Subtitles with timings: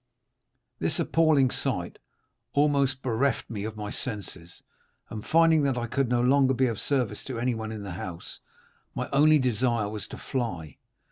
[0.79, 1.99] "This appalling sight
[2.53, 4.63] almost bereft me of my senses,
[5.11, 8.39] and finding that I could no longer be of service to anyone in the house,
[8.95, 10.77] my only desire was to fly.